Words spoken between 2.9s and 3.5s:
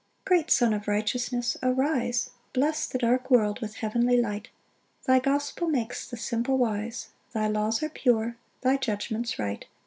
dark